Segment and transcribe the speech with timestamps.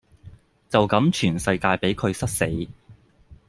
[0.67, 2.67] 就咁全世界比佢塞死